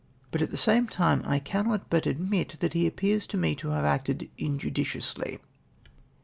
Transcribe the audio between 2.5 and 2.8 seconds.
that